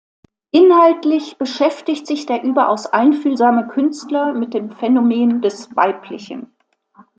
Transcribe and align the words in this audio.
Inhaltlich 0.49 1.37
beschäftigt 1.37 2.07
sich 2.07 2.25
der 2.25 2.41
überaus 2.41 2.87
einfühlsame 2.87 3.67
Künstler 3.67 4.33
mit 4.33 4.55
dem 4.55 4.71
Phänomen 4.71 5.43
des 5.43 5.75
Weiblichen. 5.75 6.55